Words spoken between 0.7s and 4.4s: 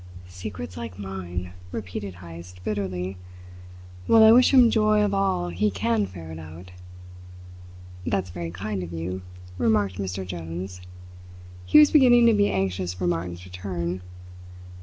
like mine!" repeated Heyst bitterly. "Well I